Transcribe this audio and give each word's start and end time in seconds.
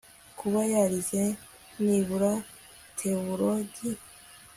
Kuba 0.39 0.59
yarize 0.73 1.21
nibura 1.83 2.31
Tewologi 2.97 3.89